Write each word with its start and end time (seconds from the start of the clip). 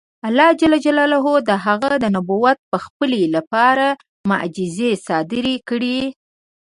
الله 0.27 0.47
جل 0.59 0.73
جلاله 0.85 1.19
د 1.49 1.51
هغه 1.65 1.91
د 2.03 2.05
نبوت 2.15 2.57
د 2.61 2.67
پخلي 2.71 3.23
لپاره 3.35 3.87
معجزې 4.29 4.91
صادرې 5.07 5.57
کړې. 5.69 5.99